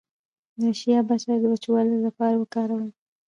د 0.59 0.61
شیا 0.79 0.99
بټر 1.07 1.37
د 1.41 1.45
وچوالي 1.53 1.97
لپاره 2.05 2.35
وکاروئ 2.37 2.89